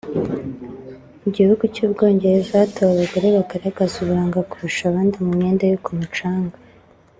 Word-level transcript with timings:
Mu 1.21 1.27
gihuugu 1.35 1.63
cy’Ubwongereza 1.73 2.53
hatowe 2.61 2.91
abagore 2.93 3.27
bagaragaza 3.37 3.93
uburanga 3.97 4.39
kurusha 4.49 4.83
abandi 4.87 5.15
mu 5.25 5.31
myenda 5.37 5.63
yo 5.71 5.77
ku 5.85 5.91
mucanga 5.99 6.57